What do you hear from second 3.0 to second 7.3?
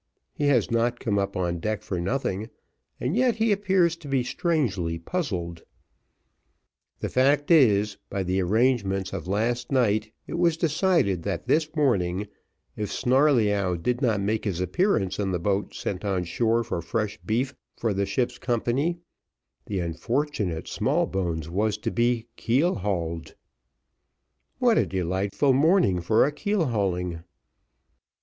yet he appears to be strangely puzzled: the